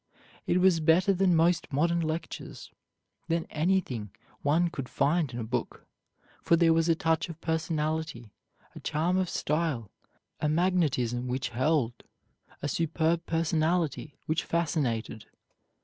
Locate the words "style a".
9.29-10.49